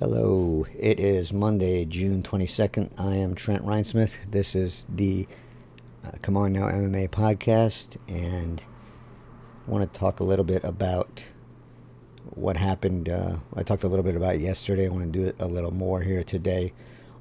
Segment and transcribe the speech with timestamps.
[0.00, 2.90] Hello, it is Monday, June 22nd.
[2.98, 4.14] I am Trent Reinsmith.
[4.30, 5.28] This is the
[6.02, 8.62] uh, Come On Now MMA podcast, and
[9.66, 11.22] I want to talk a little bit about
[12.30, 13.10] what happened.
[13.10, 14.86] Uh, I talked a little bit about yesterday.
[14.86, 16.72] I want to do it a little more here today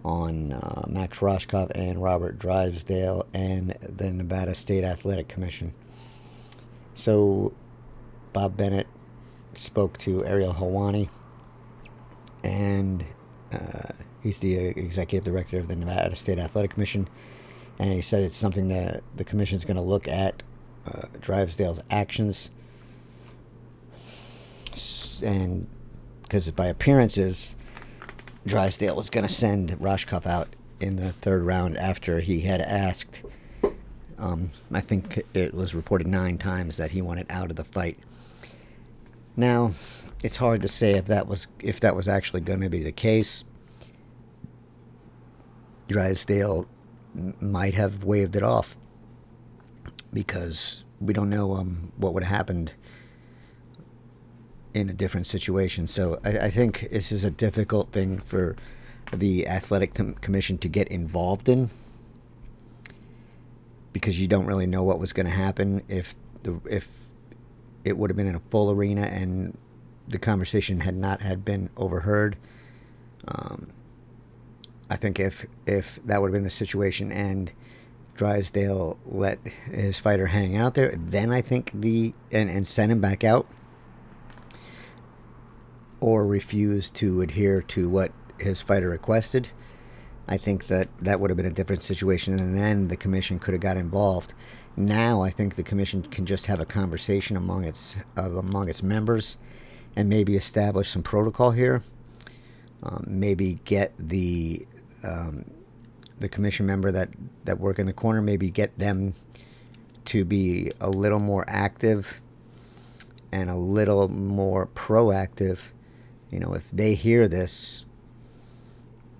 [0.05, 5.73] on uh, Max Rohskopf and Robert Drysdale and the Nevada State Athletic Commission.
[6.94, 7.52] So,
[8.31, 8.88] Bob Bennett
[9.53, 11.09] spoke to Ariel Helwani
[12.43, 13.03] and
[13.52, 13.89] uh,
[14.21, 17.07] he's the executive director of the Nevada State Athletic Commission.
[17.80, 20.44] And he said it's something that the commission is going to look at
[20.85, 22.49] uh, Drysdale's actions,
[25.23, 25.67] and
[26.23, 27.55] because by appearances,
[28.45, 30.47] Drysdale was going to send Rohskopf out
[30.80, 33.23] in the third round after he had asked.
[34.17, 37.97] Um, I think it was reported nine times that he wanted out of the fight.
[39.40, 39.72] Now,
[40.22, 42.92] it's hard to say if that was if that was actually going to be the
[42.92, 43.45] case.
[45.88, 46.68] Drysdale
[47.40, 48.78] might have waved it off
[50.12, 52.73] because we don't know um, what would have happened
[54.73, 55.88] in a different situation.
[55.88, 58.58] So I, I, think this is a difficult thing for
[59.14, 61.70] the athletic com- commission to get involved in
[63.94, 67.08] because you don't really know what was going to happen if the if
[67.83, 69.58] it would have been in a full arena and
[70.08, 72.38] the conversation had not had been overheard.
[73.27, 73.69] Um,
[74.89, 77.52] I think if if that would have been the situation and
[78.16, 79.39] Drysdale let
[79.71, 83.47] his fighter hang out there, then I think the and, and send him back out
[86.02, 89.49] or refuse to adhere to what his fighter requested.
[90.27, 93.53] I think that that would have been a different situation, and then the commission could
[93.53, 94.33] have got involved.
[94.80, 98.81] Now I think the commission can just have a conversation among its uh, among its
[98.81, 99.36] members
[99.97, 101.83] and maybe establish some protocol here.
[102.81, 104.65] Um, maybe get the
[105.04, 105.43] um,
[106.20, 107.09] the commission member that
[107.43, 108.21] that work in the corner.
[108.21, 109.15] Maybe get them
[110.05, 112.21] to be a little more active
[113.33, 115.71] and a little more proactive.
[116.31, 117.83] You know, if they hear this,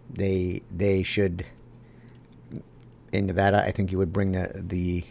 [0.10, 1.46] they they should.
[3.12, 5.04] In Nevada, I think you would bring the the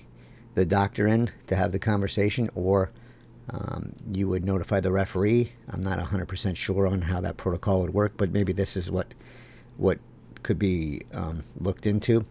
[0.59, 2.91] the doctor in to have the conversation, or
[3.51, 5.53] um, you would notify the referee.
[5.69, 9.15] I'm not 100% sure on how that protocol would work, but maybe this is what
[9.77, 9.99] what
[10.43, 12.25] could be um, looked into.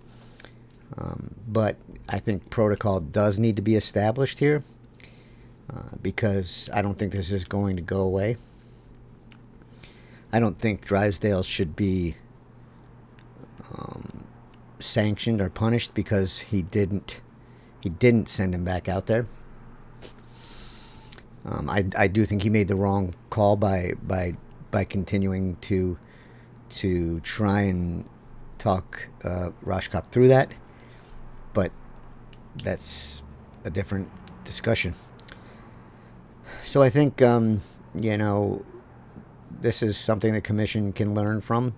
[0.97, 1.77] Um, but
[2.09, 4.63] I think protocol does need to be established here
[5.73, 8.35] uh, because I don't think this is going to go away.
[10.33, 12.15] I don't think Drysdale should be
[13.77, 14.25] um,
[14.79, 17.21] sanctioned or punished because he didn't
[17.81, 19.25] he didn't send him back out there.
[21.45, 24.35] Um, I, I do think he made the wrong call by by
[24.69, 25.97] by continuing to
[26.69, 28.03] to try and
[28.57, 30.51] talk uh, Rohskopf through that,
[31.53, 31.71] but
[32.63, 33.21] that's
[33.63, 34.09] a different
[34.43, 34.93] discussion.
[36.63, 37.61] So I think um,
[37.95, 38.65] you know
[39.61, 41.73] this is something the commission can learn from.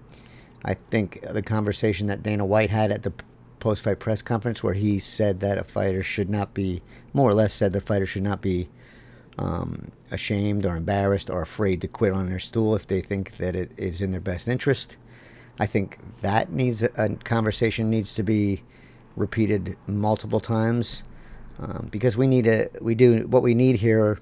[0.66, 3.14] I think the conversation that Dana White had at the
[3.59, 6.81] post-fight press conference, where he said that a fighter should not be,
[7.14, 8.70] more or less, said the fighter should not be
[9.38, 13.56] um, ashamed or embarrassed or afraid to quit on their stool if they think that
[13.56, 14.97] it is in their best interest.
[15.59, 18.64] I think that needs a, conversation needs to be
[19.16, 21.03] repeated multiple times
[21.59, 24.20] um, because we need a we do what we need here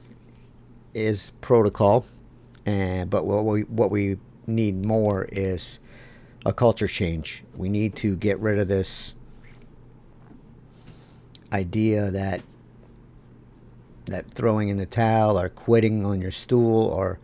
[0.93, 2.05] is protocol,
[2.65, 4.17] and but what we what we
[4.47, 5.79] need more is
[6.45, 7.43] a culture change.
[7.55, 9.13] We need to get rid of this
[11.53, 12.41] idea that
[14.05, 17.19] that throwing in the towel or quitting on your stool or,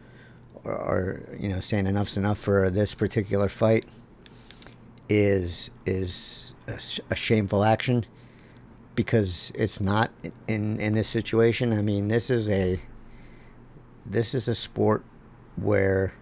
[0.63, 3.85] or, or you know saying enough's enough for this particular fight
[5.09, 6.79] is is a,
[7.11, 8.05] a, shameful action
[8.95, 10.11] because it's not
[10.47, 11.73] in in this situation.
[11.73, 12.79] I mean, this is a
[14.05, 15.03] this is a sport
[15.55, 16.13] where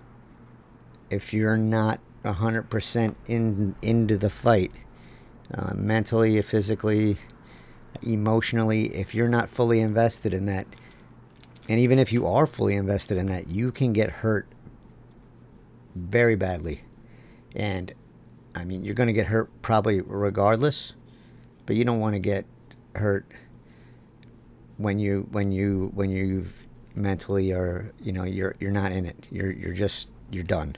[1.10, 4.72] if you're not 100% in into the fight
[5.54, 7.18] uh, mentally, physically,
[8.02, 10.68] emotionally, if you're not fully invested in that,
[11.70, 14.48] and even if you are fully invested in that, you can get hurt
[15.96, 16.82] very badly.
[17.56, 17.94] And
[18.56, 20.94] I mean, you're going to get hurt probably regardless,
[21.66, 22.46] but you don't want to get
[22.96, 23.26] hurt
[24.78, 26.66] when you when you when you've
[26.96, 29.26] mentally or you know you're you're not in it.
[29.30, 30.76] You're you're just you're done.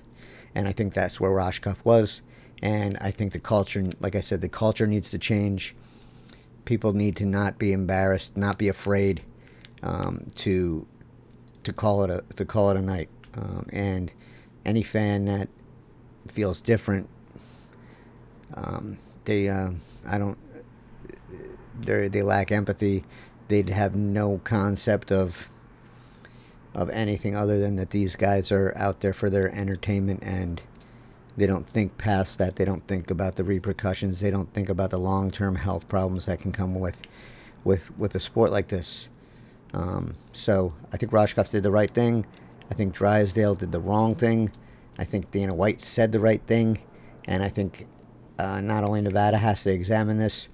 [0.55, 2.21] And I think that's where Rohskopf was.
[2.61, 5.75] And I think the culture, like I said, the culture needs to change
[6.65, 9.23] people need to not be embarrassed, not be afraid
[9.81, 10.85] um, to
[11.63, 13.09] to call it a to call it a night.
[13.35, 14.11] Um, and
[14.65, 15.49] any fan that
[16.27, 17.09] feels different.
[18.53, 19.71] Um, they, uh,
[20.05, 20.37] I don't,
[21.79, 23.03] they they lack empathy.
[23.47, 25.49] They'd have no concept of
[26.73, 30.61] of anything other than that these guys are out there for their entertainment and
[31.35, 32.55] they don't think past that.
[32.55, 34.19] They don't think about the repercussions.
[34.19, 37.01] They don't think about the long term health problems that can come with
[37.63, 39.09] with with a sport like this.
[39.73, 42.25] Um, so I think Rohskopf did the right thing.
[42.69, 44.51] I think Drysdale did the wrong thing.
[44.97, 46.77] I think Dana White said the right thing,
[47.25, 47.87] and I think
[48.37, 50.49] uh, not only Nevada has to examine this,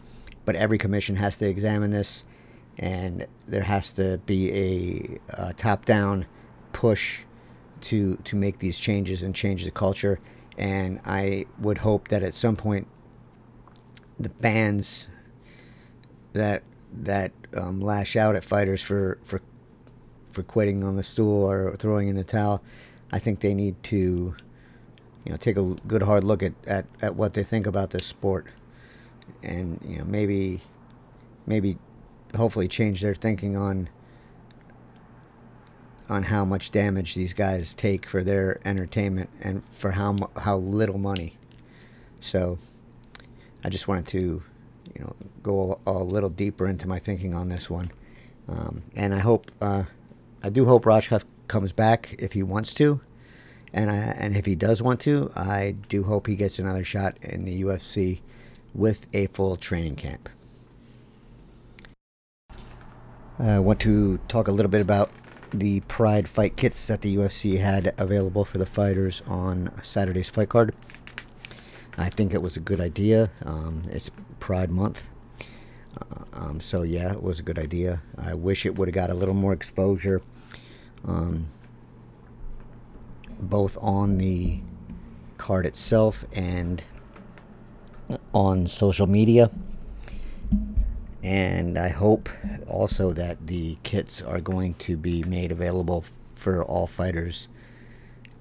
[0.45, 2.23] but every commission has to examine this,
[2.77, 6.25] and there has to be a, a top-down
[6.71, 7.21] push
[7.81, 10.19] to to make these changes and change the culture.
[10.59, 12.85] And I would hope that at some point,
[14.19, 15.07] the fans
[16.33, 16.63] that
[17.01, 19.41] that um, lash out at fighters for for
[20.31, 22.61] for quitting on the stool or throwing in the towel,
[23.11, 24.35] I think they need to,
[25.25, 28.05] you know, take a good hard look at, at, at what they think about this
[28.05, 28.47] sport,
[29.41, 30.59] and you know maybe,
[31.47, 31.77] maybe,
[32.35, 33.89] hopefully change their thinking on
[36.09, 40.97] on how much damage these guys take for their entertainment and for how how little
[40.97, 41.35] money.
[42.19, 42.57] So,
[43.63, 44.43] I just wanted to,
[44.95, 47.91] you know, go a, a little deeper into my thinking on this one,
[48.47, 49.51] um, and I hope.
[49.61, 49.83] Uh,
[50.41, 53.01] I do hope Rohskopf comes back if he wants to,
[53.73, 57.17] and I, and if he does want to, I do hope he gets another shot
[57.21, 58.21] in the UFC
[58.73, 60.29] with a full training camp.
[63.37, 65.11] I want to talk a little bit about
[65.51, 70.49] the Pride fight kits that the UFC had available for the fighters on Saturday's fight
[70.49, 70.73] card.
[71.97, 73.31] I think it was a good idea.
[73.45, 74.09] Um, it's
[74.39, 75.09] Pride Month.
[75.97, 78.01] Uh, um, so yeah, it was a good idea.
[78.17, 80.21] I wish it would have got a little more exposure,
[81.05, 81.47] um,
[83.39, 84.61] both on the
[85.37, 86.83] card itself and
[88.33, 89.49] on social media.
[91.23, 92.29] And I hope
[92.67, 96.05] also that the kits are going to be made available
[96.35, 97.49] for all fighters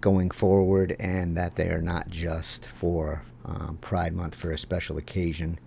[0.01, 4.97] going forward, and that they are not just for um, Pride Month for a special
[4.97, 5.59] occasion.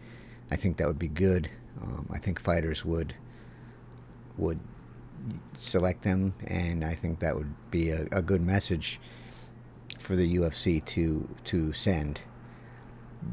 [0.49, 1.49] I think that would be good.
[1.81, 3.13] Um, I think fighters would
[4.37, 4.59] would
[5.55, 8.99] select them, and I think that would be a, a good message
[9.99, 12.21] for the UFC to to send.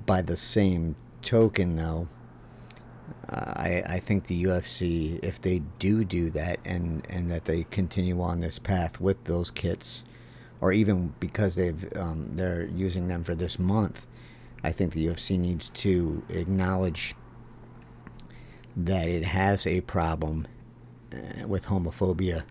[0.05, 2.09] By the same token, though,
[3.29, 8.21] I I think the UFC, if they do do that, and and that they continue
[8.21, 10.05] on this path with those kits,
[10.61, 14.07] or even because they've um, they're using them for this month,
[14.65, 17.15] I think the UFC needs to acknowledge
[18.77, 20.47] that it has a problem
[21.13, 22.45] uh, with homophobia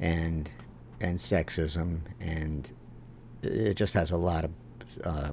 [0.00, 0.50] and
[1.00, 2.72] and sexism and
[3.42, 4.50] it just has a lot of
[5.04, 5.32] uh,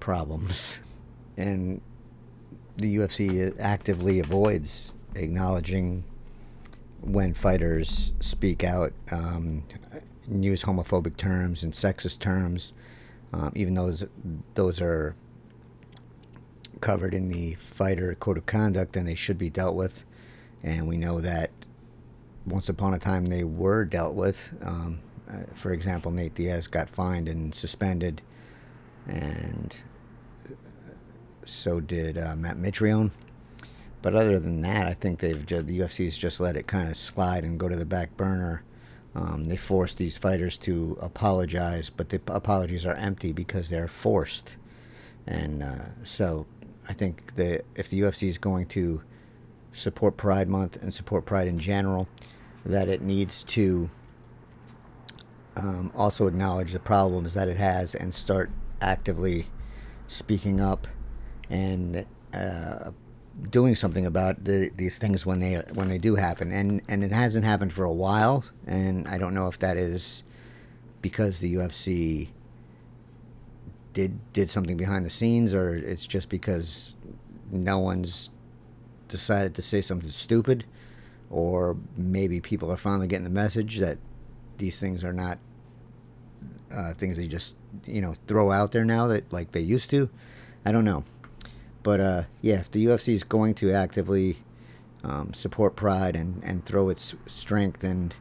[0.00, 0.80] problems.
[1.36, 1.80] And
[2.80, 6.04] the UFC actively avoids acknowledging
[7.00, 9.62] when fighters speak out um,
[10.28, 12.72] use homophobic terms and sexist terms
[13.32, 14.08] um, even though those,
[14.54, 15.14] those are
[16.80, 20.04] covered in the fighter code of conduct and they should be dealt with.
[20.62, 21.50] And we know that
[22.46, 24.52] once upon a time they were dealt with.
[24.62, 25.00] Um,
[25.30, 28.20] uh, for example, Nate Diaz got fined and suspended,
[29.06, 29.76] and
[31.50, 33.10] so did uh, Matt Mitrione.
[34.02, 36.96] But other than that, I think they've just, the UFC's just let it kind of
[36.96, 38.62] slide and go to the back burner.
[39.14, 44.56] Um, they force these fighters to apologize, but the apologies are empty because they're forced.
[45.26, 46.46] And uh, so
[46.88, 49.02] I think that if the UFC is going to
[49.72, 52.08] support Pride Month and support Pride in general,
[52.64, 53.90] that it needs to
[55.56, 59.46] um, also acknowledge the problems that it has and start actively
[60.06, 60.86] speaking up
[61.50, 62.90] and uh,
[63.50, 66.52] doing something about the, these things when they when they do happen.
[66.52, 70.22] And and it hasn't happened for a while, and I don't know if that is
[71.02, 72.28] because the UFC
[73.92, 76.94] did did something behind the scenes, or it's just because
[77.50, 78.30] no one's
[79.08, 80.64] decided to say something stupid,
[81.30, 83.98] or maybe people are finally getting the message that
[84.58, 85.38] these things are not
[86.72, 90.08] uh, things they just you know throw out there now that like they used to.
[90.64, 91.04] I don't know,
[91.82, 94.38] but uh, yeah, if the UFC is going to actively
[95.04, 98.14] um, support Pride and and throw its strength and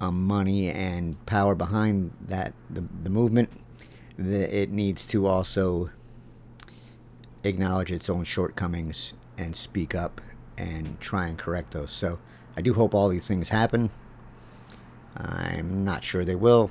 [0.00, 3.50] um, money and power behind that the the movement
[4.18, 5.90] it needs to also
[7.42, 10.20] acknowledge its own shortcomings and speak up
[10.58, 11.90] and try and correct those.
[11.90, 12.18] So
[12.56, 13.90] I do hope all these things happen.
[15.16, 16.70] I'm not sure they will.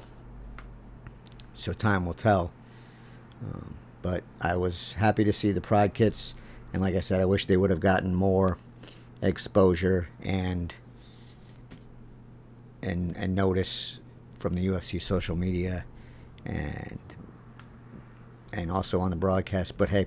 [1.54, 2.52] So time will tell.
[3.44, 6.36] Um, but I was happy to see the Pride kits,
[6.74, 8.58] and like I said, I wish they would have gotten more
[9.22, 10.74] exposure and
[12.82, 14.00] and and notice
[14.38, 15.84] from the UFC social media
[16.46, 17.00] and
[18.54, 19.78] and also on the broadcast.
[19.78, 20.06] But hey,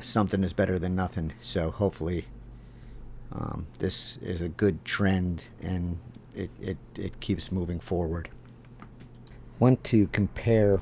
[0.00, 1.32] something is better than nothing.
[1.40, 2.26] So hopefully,
[3.32, 5.98] um, this is a good trend and
[6.34, 8.28] it, it, it keeps moving forward.
[9.58, 10.80] Want to compare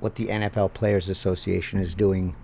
[0.00, 2.34] what the NFL Players Association is doing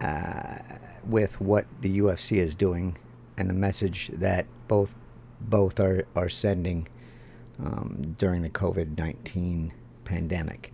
[0.00, 0.58] uh,
[1.04, 2.96] with what the UFC is doing
[3.38, 4.94] and the message that both
[5.40, 6.88] both are, are sending
[7.62, 9.72] um, during the COVID 19
[10.04, 10.72] pandemic.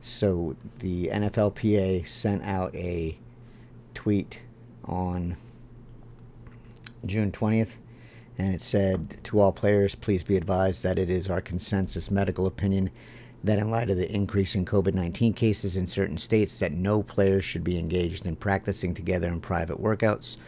[0.00, 3.18] So the NFLPA sent out a
[3.94, 4.40] tweet
[4.84, 5.36] on
[7.04, 7.74] June 20th,
[8.38, 12.46] and it said to all players, please be advised that it is our consensus medical
[12.46, 12.90] opinion
[13.44, 17.44] that in light of the increase in COVID-19 cases in certain states that no players
[17.44, 20.38] should be engaged in practicing together in private workouts.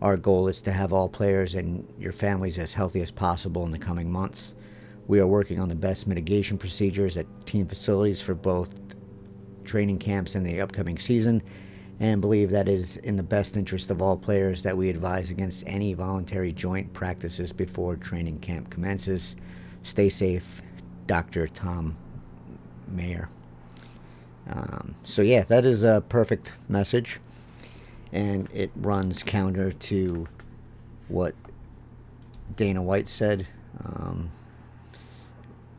[0.00, 3.70] Our goal is to have all players and your families as healthy as possible in
[3.70, 4.54] the coming months.
[5.06, 8.70] We are working on the best mitigation procedures at team facilities for both
[9.64, 11.42] training camps and the upcoming season
[12.00, 15.30] and believe that it is in the best interest of all players that we advise
[15.30, 19.36] against any voluntary joint practices before training camp commences.
[19.84, 20.62] Stay safe,
[21.06, 21.46] Dr.
[21.46, 21.96] Tom
[22.92, 23.28] Mayer.
[24.48, 27.20] Um, so, yeah, that is a perfect message,
[28.12, 30.28] and it runs counter to
[31.08, 31.34] what
[32.56, 33.46] Dana White said
[33.84, 34.30] um,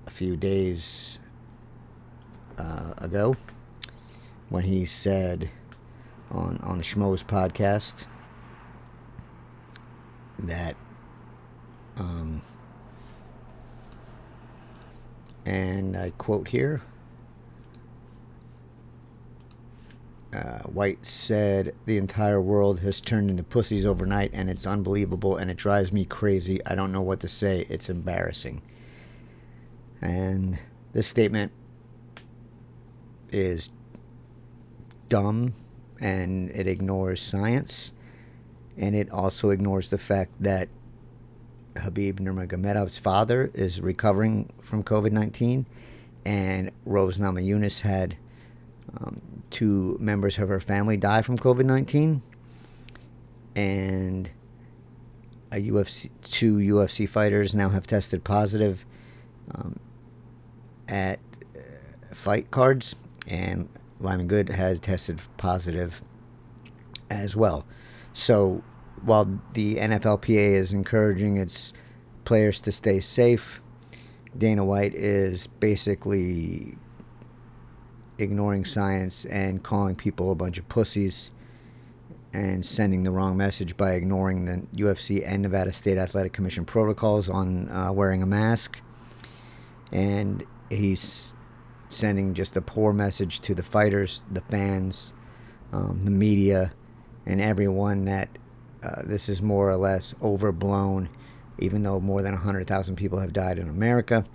[0.08, 1.20] a few days
[2.58, 3.36] uh, ago
[4.50, 5.50] when he said
[6.32, 8.06] on on the Schmoes podcast
[10.40, 10.76] that
[11.98, 12.42] um,
[15.46, 16.82] and I quote here
[20.34, 25.52] uh, White said, The entire world has turned into pussies overnight, and it's unbelievable, and
[25.52, 26.60] it drives me crazy.
[26.66, 27.66] I don't know what to say.
[27.70, 28.62] It's embarrassing.
[30.02, 30.60] And
[30.94, 31.52] this statement
[33.32, 33.72] is
[35.10, 35.54] dumb
[36.00, 37.94] and it ignores science
[38.78, 40.70] and it also ignores the fact that
[41.76, 45.66] Khabib Nurmagomedov's father is recovering from COVID-19
[46.26, 48.18] and Rose Namajunas had
[48.98, 52.22] um, two members of her family die from COVID-19
[53.56, 54.30] and
[55.52, 58.86] a UFC two UFC fighters now have tested positive
[59.54, 59.80] um,
[60.88, 61.20] at
[61.56, 61.60] uh,
[62.14, 62.96] fight cards
[63.28, 63.70] and
[64.00, 66.04] Lyman Good has tested positive
[67.10, 67.66] as well.
[68.14, 68.64] So
[69.04, 71.74] while the NFLPA is encouraging its
[72.26, 73.62] players to stay safe,
[74.38, 76.78] Dana White is basically
[78.18, 81.32] ignoring science and calling people a bunch of pussies
[82.34, 87.30] and sending the wrong message by ignoring the UFC and Nevada State Athletic Commission protocols
[87.30, 88.82] on uh, wearing a mask.
[89.92, 91.36] And he's
[91.90, 95.14] sending just a poor message to the fighters, the fans,
[95.72, 96.74] um, the media,
[97.26, 98.30] and everyone that
[98.84, 101.10] uh, this is more or less overblown,
[101.60, 104.26] even though more than 100,000 people have died in America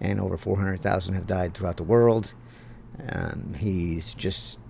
[0.00, 2.34] and over 400,000 have died throughout the world.
[3.10, 4.60] Um, he's just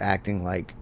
[0.00, 0.74] acting like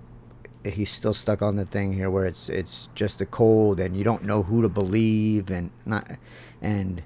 [0.65, 4.05] he's still stuck on the thing here where it's it's just a cold and you
[4.05, 6.09] don't know who to believe and not
[6.61, 7.03] and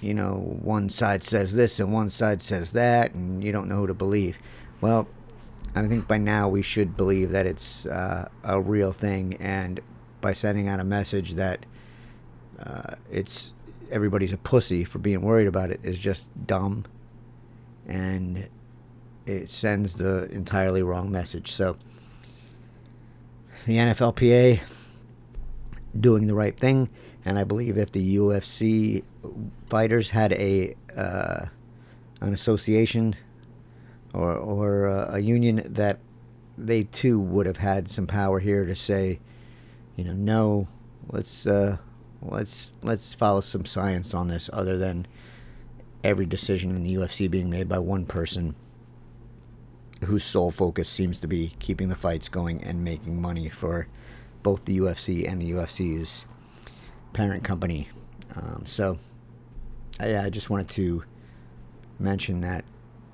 [0.00, 3.76] you know, one side says this and one side says that, and you don't know
[3.76, 4.38] who to believe.
[4.80, 5.08] Well,
[5.74, 9.80] I think by now we should believe that it's uh, a real thing, and
[10.20, 11.64] by sending out a message that
[12.58, 13.54] uh, it's
[13.90, 16.84] everybody's a pussy for being worried about it is just dumb,
[17.86, 18.48] and
[19.26, 21.52] it sends the entirely wrong message.
[21.52, 21.76] So
[23.66, 24.60] the NFLPA
[25.98, 26.88] doing the right thing
[27.26, 29.02] and I believe if the UFC
[29.66, 31.46] fighters had a uh,
[32.20, 33.14] an association
[34.14, 35.98] or or a, a union that
[36.56, 39.18] they too would have had some power here to say,
[39.96, 40.68] you know, no,
[41.08, 41.78] let's uh,
[42.22, 45.04] let's let's follow some science on this, other than
[46.04, 48.54] every decision in the UFC being made by one person
[50.04, 53.88] whose sole focus seems to be keeping the fights going and making money for
[54.42, 56.26] both the UFC and the UFC's
[57.12, 57.88] parent company.
[58.34, 58.98] Um, so,
[60.00, 61.02] yeah, I just wanted to
[61.98, 62.64] mention that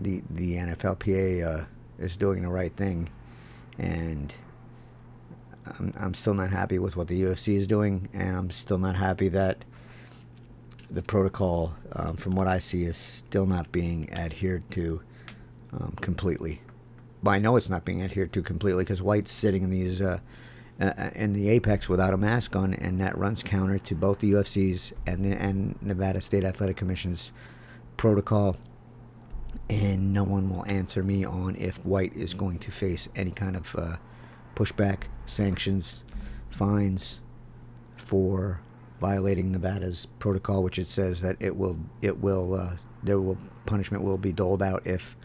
[0.00, 1.64] the the NFLPA uh,
[1.98, 3.08] is doing the right thing,
[3.78, 4.34] and
[5.78, 8.96] I'm I'm still not happy with what the UFC is doing, and I'm still not
[8.96, 9.64] happy that
[10.90, 15.00] the protocol, um, from what I see, is still not being adhered to
[15.72, 16.60] um, completely.
[17.22, 20.18] But I know it's not being adhered to completely because White's sitting in these uh,
[20.80, 24.32] uh, in the apex without a mask on, and that runs counter to both the
[24.32, 27.32] UFC's and the, and Nevada State Athletic Commission's
[27.96, 28.56] protocol.
[29.68, 33.54] And no one will answer me on if White is going to face any kind
[33.54, 33.96] of uh,
[34.54, 36.04] pushback, sanctions,
[36.48, 37.20] fines
[37.96, 38.60] for
[38.98, 44.02] violating Nevada's protocol, which it says that it will it will uh, there will punishment
[44.02, 45.16] will be doled out if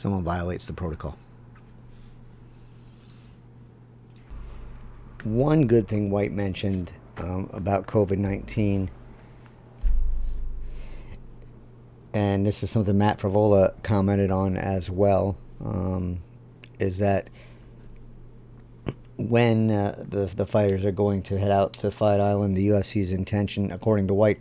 [0.00, 1.14] someone violates the protocol.
[5.24, 8.90] One good thing White mentioned um, about COVID 19,
[12.14, 16.20] and this is something Matt Frevola commented on as well, um,
[16.78, 17.28] is that
[19.18, 23.12] when uh, the, the fighters are going to head out to Fight Island, the UFC's
[23.12, 24.40] intention, according to White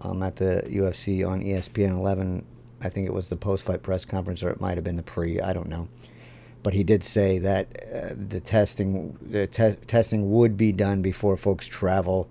[0.00, 2.46] um, at the UFC on ESPN 11,
[2.84, 5.02] I think it was the post fight press conference, or it might have been the
[5.02, 5.88] pre, I don't know
[6.64, 11.36] but he did say that uh, the testing the te- testing would be done before
[11.36, 12.26] folks travel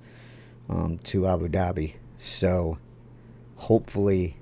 [0.67, 1.93] um, to Abu Dhabi.
[2.17, 2.79] So
[3.55, 4.35] hopefully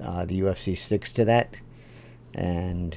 [0.00, 1.60] uh, the UFC sticks to that,
[2.34, 2.96] and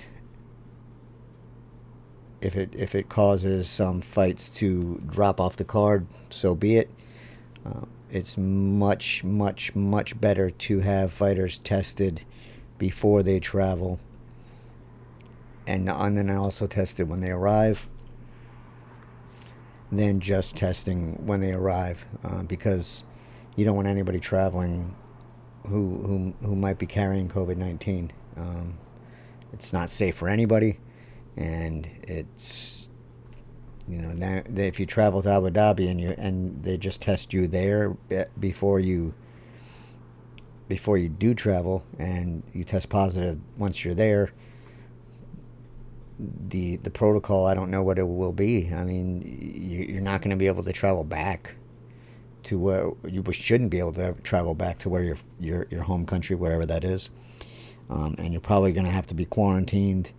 [2.41, 6.91] if it if it causes some fights to drop off the card, so be it.
[7.65, 12.23] Uh, it's much much much better to have fighters tested
[12.77, 13.99] before they travel
[15.65, 17.87] and, and then also tested when they arrive
[19.91, 23.03] than just testing when they arrive uh, because
[23.55, 24.95] you don't want anybody traveling
[25.67, 28.11] who who, who might be carrying COVID 19.
[28.37, 28.77] Um,
[29.51, 30.79] it's not safe for anybody,
[31.37, 32.82] and it's
[33.87, 37.33] you know that, if you travel to Abu Dhabi and you and they just test
[37.33, 37.95] you there
[38.39, 39.13] before you
[40.69, 44.31] before you do travel and you test positive once you're there
[46.47, 47.45] the the protocol.
[47.45, 48.71] I don't know what it will be.
[48.73, 49.21] I mean,
[49.55, 51.55] you, are not going to be able to travel back
[52.43, 56.05] to where you shouldn't be able to travel back to where your your your home
[56.05, 57.09] country, wherever that is,
[57.89, 60.11] um, and you're probably going to have to be quarantined.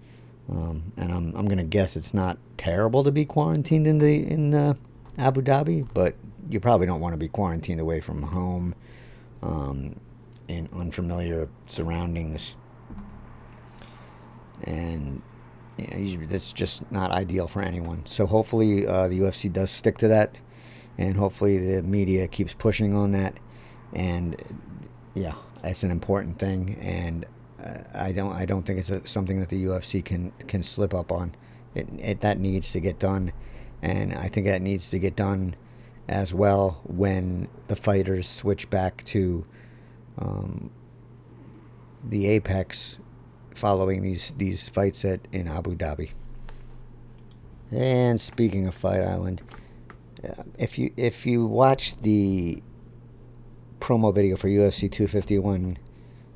[0.51, 4.31] Um, and I'm I'm going to guess it's not terrible to be quarantined in the
[4.31, 4.75] in uh,
[5.17, 6.15] Abu Dhabi, but
[6.51, 8.75] you probably don't want to be quarantined away from home
[9.43, 9.97] um,
[10.49, 12.57] in unfamiliar surroundings.
[14.65, 15.23] And
[15.79, 18.05] you know, that's just not ideal for anyone.
[18.07, 20.37] So hopefully uh, the UFC does stick to that,
[20.99, 23.35] and hopefully the media keeps pushing on that.
[23.93, 24.37] And
[25.15, 27.25] yeah, that's an important thing, and
[27.94, 31.11] I don't I don't think it's a, something that the UFC can can slip up
[31.12, 31.35] on.
[31.74, 33.33] It, it that needs to get done,
[33.83, 35.57] and I think that needs to get done
[36.09, 39.46] as well when the fighters switch back to
[40.18, 40.70] um,
[42.03, 42.98] the apex
[43.55, 46.11] following these these fights at in Abu Dhabi.
[47.70, 49.42] And speaking of Fight Island,
[50.22, 52.62] uh, if you if you watch the
[53.81, 55.79] promo video for UFC 251,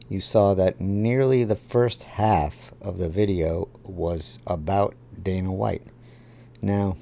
[0.09, 5.83] you saw that nearly the first half of the video was about Dana White.
[6.63, 6.97] Now,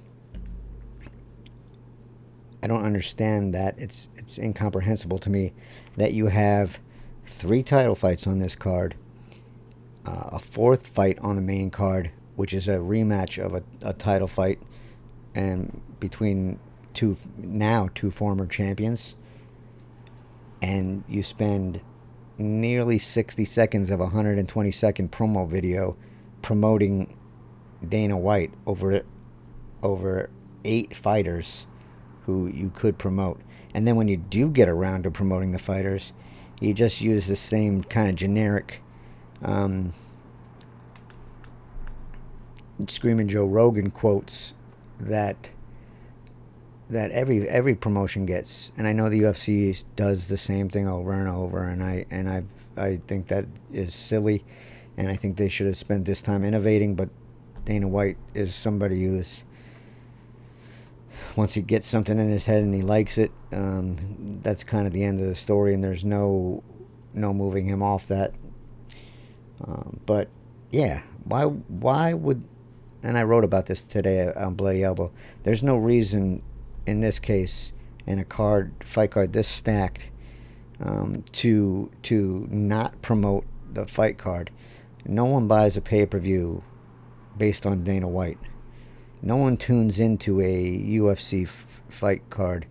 [2.62, 3.78] I don't understand that.
[3.78, 5.52] It's it's incomprehensible to me
[5.96, 6.80] that you have
[7.26, 8.96] three title fights on this card
[10.06, 13.92] uh, a fourth fight on the main card, which is a rematch of a, a
[13.92, 14.60] title fight
[15.34, 16.58] and between
[16.94, 19.16] two now two former champions
[20.62, 21.82] and you spend
[22.38, 25.96] nearly 60 seconds of a 120 second promo video
[26.42, 27.16] promoting
[27.86, 29.02] Dana White over
[29.82, 30.30] over
[30.64, 31.66] eight fighters
[32.24, 33.40] who you could promote.
[33.74, 36.12] And then when you do get around to promoting the fighters,
[36.60, 38.82] you just use the same kind of generic
[39.42, 39.92] um,
[42.88, 44.52] Screaming Joe Rogan quotes
[44.98, 45.50] that
[46.90, 51.12] that every every promotion gets, and I know the UFC does the same thing over
[51.12, 52.44] and over, and I and I
[52.76, 54.44] I think that is silly,
[54.96, 56.94] and I think they should have spent this time innovating.
[56.94, 57.08] But
[57.64, 59.44] Dana White is somebody who's
[61.36, 64.92] once he gets something in his head and he likes it, um, that's kind of
[64.92, 66.62] the end of the story, and there's no
[67.14, 68.32] no moving him off that.
[69.64, 70.28] Um, but
[70.70, 72.44] yeah, why why would
[73.02, 75.12] and I wrote about this today on Bloody Elbow.
[75.44, 76.42] There's no reason
[76.86, 77.72] in this case
[78.06, 80.10] in a card fight card this stacked
[80.80, 84.50] um, to to not promote the fight card.
[85.04, 86.62] No one buys a pay per view
[87.36, 88.38] based on Dana White.
[89.22, 92.66] No one tunes into a UFC f- fight card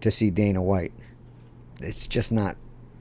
[0.00, 0.92] to see Dana White.
[1.80, 2.56] It's just not.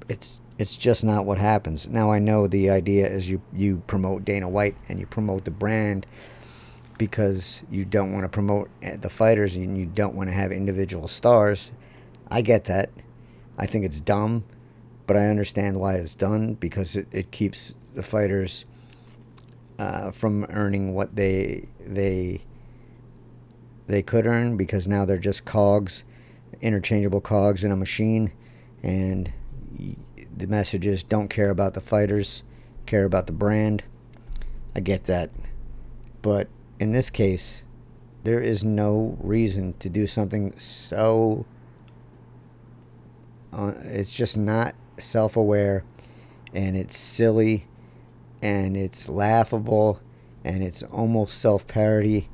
[0.07, 1.87] It's It's just not what happens.
[1.87, 5.51] Now I know the idea is you you promote Dana White and you promote the
[5.51, 6.05] brand
[6.99, 10.51] because you don't want to promote eh, the fighters and you don't want to have
[10.51, 11.71] individual stars.
[12.29, 12.91] I get that.
[13.57, 14.43] I think it's dumb,
[15.07, 18.65] but I understand why it's done because it, it keeps the fighters
[19.79, 22.41] uh, from earning what they they
[23.87, 26.03] they could earn because now they're just cogs,
[26.61, 28.31] interchangeable cogs in a machine,
[28.83, 29.31] and
[30.35, 32.43] the message is don't care about the fighters,
[32.85, 33.83] care about the brand.
[34.75, 35.31] I get that,
[36.21, 36.49] but
[36.79, 37.63] in this case,
[38.23, 41.45] there is no reason to do something so.
[43.51, 45.83] Uh, it's just not self aware
[46.53, 47.65] and it's silly
[48.41, 49.99] and it's laughable
[50.43, 52.29] and it's almost self parody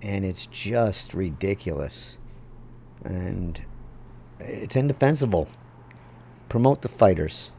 [0.00, 2.18] and it's just ridiculous
[3.04, 3.60] and
[4.38, 5.48] it's indefensible.
[6.48, 7.50] Promote the fighters.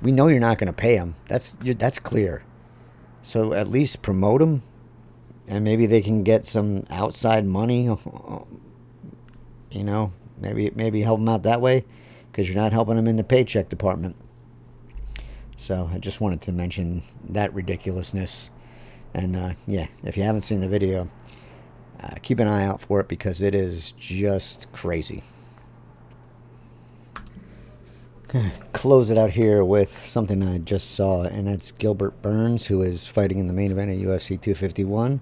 [0.00, 1.16] We know you're not going to pay them.
[1.28, 2.44] That's that's clear.
[3.22, 4.62] So at least promote them
[5.48, 7.94] and maybe they can get some outside money.
[9.70, 11.84] You know, maybe maybe help them out that way
[12.30, 14.14] because you're not helping them in the paycheck department.
[15.56, 18.50] So I just wanted to mention that ridiculousness.
[19.14, 21.08] And uh, yeah, if you haven't seen the video,
[22.00, 25.24] uh, keep an eye out for it because it is just crazy.
[28.72, 33.06] Close it out here with something I just saw, and that's Gilbert Burns, who is
[33.06, 35.20] fighting in the main event at UFC 251.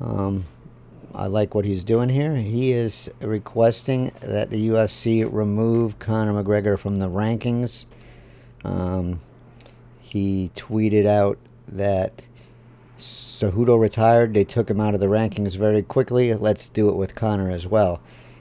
[0.00, 0.44] Um,
[1.14, 2.36] I like what he's doing here.
[2.36, 7.86] He is requesting that the UFC remove Conor McGregor from the rankings.
[8.64, 9.20] Um,
[10.00, 12.22] he tweeted out that
[12.98, 14.34] Cejudo retired.
[14.34, 16.34] They took him out of the rankings very quickly.
[16.34, 18.00] Let's do it with Conor as well.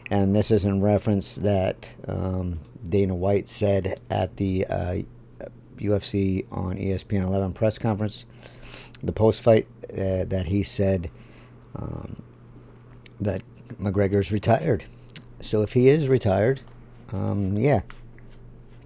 [0.09, 4.97] And this is in reference that um, Dana White said at the uh,
[5.77, 8.25] UFC on ESPN 11 press conference,
[9.03, 11.09] the post fight, uh, that he said
[11.75, 12.21] um,
[13.19, 13.41] that
[13.79, 14.83] McGregor's retired.
[15.39, 16.61] So if he is retired,
[17.13, 17.81] um, yeah,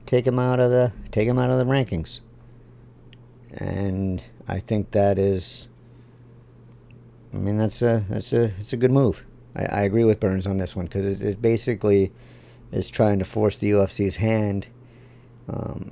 [0.05, 2.19] take him out of the take him out of the rankings.
[3.57, 5.67] And I think that is.
[7.33, 9.25] I mean, that's a that's a it's a good move.
[9.55, 12.11] I, I agree with Burns on this one because it, it, basically
[12.71, 14.67] is trying to force the UFC's hand.
[15.47, 15.91] Um,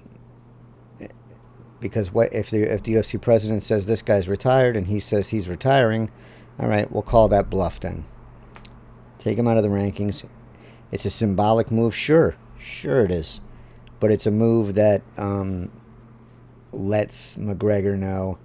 [1.80, 5.30] because what if the if the UFC president says this guy's retired and he says
[5.30, 6.12] he's retiring,
[6.60, 8.06] all right, we'll call that bluff then.
[9.18, 10.26] Take him out of the rankings.
[10.92, 13.42] It's a symbolic move, sure, sure it is,
[14.00, 15.72] but it's a move that um,
[16.72, 18.38] lets McGregor know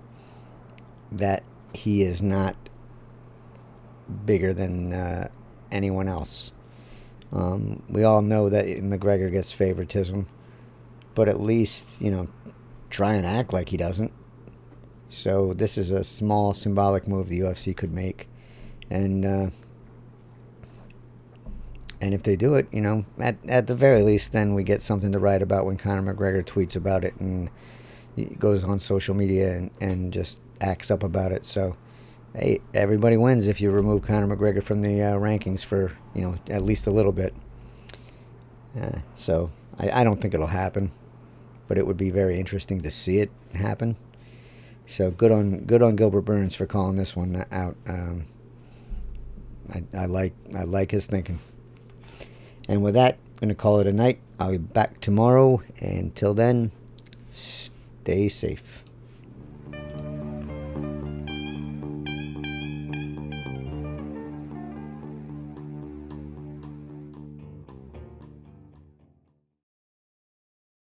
[1.11, 1.42] that
[1.73, 2.57] he is not
[4.27, 5.29] bigger than uh,
[5.73, 6.53] anyone else.
[7.35, 10.27] Um, we all know that McGregor gets favoritism,
[11.14, 12.29] but at least you know
[12.90, 14.12] try and act like he doesn't.
[15.09, 18.29] So this is a small symbolic move the UFC could make,
[18.88, 19.51] and uh,
[22.01, 24.83] and if they do it, you know, at at the very least, then we get
[24.83, 27.51] something to write about when Conor McGregor tweets about it and
[28.38, 31.44] goes on social media and, and just acts up about it.
[31.44, 31.77] So,
[32.35, 36.37] hey, everybody wins if you remove Conor McGregor from the uh, rankings for you know
[36.51, 37.35] at least a little bit.
[38.81, 40.90] Uh, so I, I don't think it'll happen,
[41.68, 43.97] but it would be very interesting to see it happen.
[44.87, 47.77] So good on good on Gilbert Burns for calling this one out.
[47.87, 48.27] Um,
[49.73, 51.38] I, I like I like his thinking.
[52.68, 54.20] And with that, I'm gonna call it a night.
[54.38, 55.62] I'll be back tomorrow.
[55.81, 56.73] Until then,
[57.33, 58.84] stay safe.